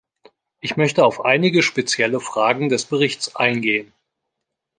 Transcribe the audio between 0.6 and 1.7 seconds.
Ich möchte auf einige